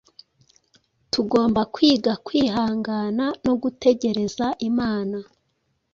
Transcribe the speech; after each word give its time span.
Tugomba 1.11 1.61
kwiga 1.73 2.13
kwihangana 2.25 3.25
no 3.45 3.53
gutegereza 3.61 4.45
Imana, 4.69 5.17